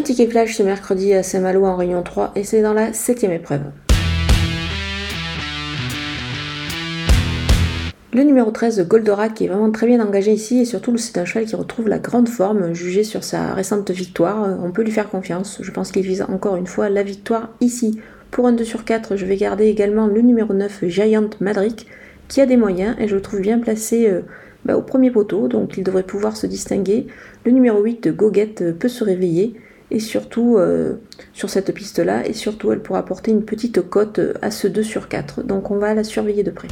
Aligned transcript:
Un 0.00 0.02
ticket 0.02 0.28
flash 0.28 0.56
ce 0.56 0.62
mercredi 0.62 1.12
à 1.12 1.22
Saint-Malo 1.22 1.66
en 1.66 1.76
Réunion 1.76 2.02
3 2.02 2.32
et 2.34 2.42
c'est 2.42 2.62
dans 2.62 2.72
la 2.72 2.94
septième 2.94 3.32
épreuve. 3.32 3.60
Le 8.14 8.22
numéro 8.22 8.50
13, 8.50 8.88
Goldorak, 8.88 9.34
qui 9.34 9.44
est 9.44 9.48
vraiment 9.48 9.70
très 9.70 9.86
bien 9.86 10.00
engagé 10.00 10.32
ici 10.32 10.60
et 10.60 10.64
surtout 10.64 10.96
c'est 10.96 11.18
un 11.18 11.26
cheval 11.26 11.44
qui 11.44 11.54
retrouve 11.54 11.86
la 11.86 11.98
grande 11.98 12.30
forme, 12.30 12.72
jugé 12.72 13.04
sur 13.04 13.22
sa 13.24 13.52
récente 13.52 13.90
victoire. 13.90 14.58
On 14.64 14.70
peut 14.70 14.80
lui 14.80 14.90
faire 14.90 15.10
confiance. 15.10 15.58
Je 15.60 15.70
pense 15.70 15.92
qu'il 15.92 16.06
vise 16.06 16.22
encore 16.22 16.56
une 16.56 16.66
fois 16.66 16.88
la 16.88 17.02
victoire 17.02 17.50
ici. 17.60 18.00
Pour 18.30 18.46
un 18.46 18.52
2 18.52 18.64
sur 18.64 18.86
4, 18.86 19.16
je 19.16 19.26
vais 19.26 19.36
garder 19.36 19.66
également 19.66 20.06
le 20.06 20.22
numéro 20.22 20.54
9, 20.54 20.86
Giant 20.86 21.28
Madric, 21.40 21.86
qui 22.26 22.40
a 22.40 22.46
des 22.46 22.56
moyens 22.56 22.96
et 22.98 23.06
je 23.06 23.16
le 23.16 23.20
trouve 23.20 23.40
bien 23.42 23.58
placé 23.58 24.08
euh, 24.08 24.22
bah, 24.64 24.78
au 24.78 24.82
premier 24.82 25.10
poteau, 25.10 25.46
donc 25.46 25.76
il 25.76 25.84
devrait 25.84 26.04
pouvoir 26.04 26.38
se 26.38 26.46
distinguer. 26.46 27.06
Le 27.44 27.52
numéro 27.52 27.82
8, 27.82 28.08
Goguette, 28.16 28.62
euh, 28.62 28.72
peut 28.72 28.88
se 28.88 29.04
réveiller 29.04 29.60
et 29.90 30.00
surtout 30.00 30.56
euh, 30.58 30.94
sur 31.32 31.50
cette 31.50 31.72
piste 31.74 31.98
là 31.98 32.26
et 32.26 32.32
surtout 32.32 32.72
elle 32.72 32.80
pourra 32.80 33.00
apporter 33.00 33.30
une 33.30 33.44
petite 33.44 33.80
cote 33.88 34.20
à 34.42 34.50
ce 34.50 34.68
2 34.68 34.82
sur 34.82 35.08
4 35.08 35.42
donc 35.42 35.70
on 35.70 35.78
va 35.78 35.94
la 35.94 36.04
surveiller 36.04 36.42
de 36.42 36.50
près. 36.50 36.68